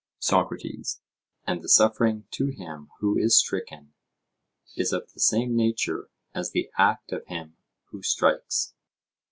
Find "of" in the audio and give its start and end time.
4.91-5.13, 7.11-7.27